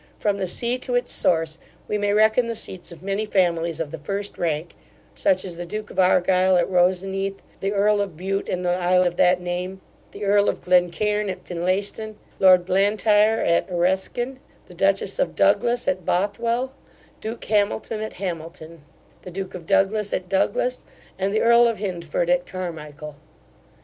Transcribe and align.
From 0.17 0.39
the 0.39 0.47
sea 0.47 0.79
to 0.79 0.95
its 0.95 1.11
source, 1.11 1.59
we 1.87 1.95
may 1.95 2.11
reckon 2.11 2.47
the 2.47 2.55
seats 2.55 2.91
of 2.91 3.03
many 3.03 3.23
families 3.23 3.79
of 3.79 3.91
the 3.91 3.99
first 3.99 4.35
rank, 4.39 4.73
such 5.13 5.45
as 5.45 5.57
the 5.57 5.63
duke 5.67 5.91
of 5.91 5.99
Argyle 5.99 6.57
at 6.57 6.67
Roseneath, 6.67 7.39
the 7.59 7.71
earl 7.73 8.01
of 8.01 8.17
Bute 8.17 8.49
in 8.49 8.63
the 8.63 8.73
isle 8.73 9.03
of 9.05 9.15
that 9.17 9.39
name, 9.39 9.79
the 10.09 10.25
earl 10.25 10.49
of 10.49 10.61
Glencairn 10.61 11.29
at 11.29 11.43
Finlayston, 11.45 12.15
lord 12.39 12.65
Blantyre 12.65 13.41
at 13.45 13.69
Areskine, 13.69 14.39
the 14.65 14.73
dutchess 14.73 15.19
of 15.19 15.35
Douglas 15.35 15.87
at 15.87 16.03
Bothwell, 16.03 16.73
duke 17.19 17.43
Hamilton 17.45 18.01
at 18.01 18.13
Hamilton, 18.13 18.81
the 19.21 19.29
duke 19.29 19.53
of 19.53 19.67
Douglas 19.67 20.11
at 20.13 20.27
Douglas, 20.27 20.83
and 21.19 21.31
the 21.31 21.41
earl 21.43 21.67
of 21.67 21.77
Hyndford 21.77 22.27
at 22.31 22.47
Carmichael. 22.47 23.17